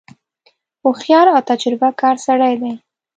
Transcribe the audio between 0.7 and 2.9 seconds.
هوښیار او تجربه کار سړی دی.